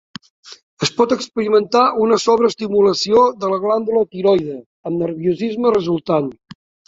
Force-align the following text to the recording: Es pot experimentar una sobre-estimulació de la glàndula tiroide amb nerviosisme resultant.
Es 0.85 0.91
pot 1.01 1.11
experimentar 1.15 1.83
una 2.05 2.17
sobre-estimulació 2.23 3.21
de 3.43 3.51
la 3.53 3.59
glàndula 3.65 4.03
tiroide 4.15 4.57
amb 4.91 4.99
nerviosisme 5.05 5.75
resultant. 5.79 6.33